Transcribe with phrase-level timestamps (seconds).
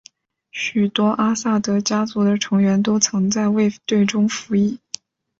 [0.49, 4.79] 许多阿萨德家族的成员都曾在卫队中服役。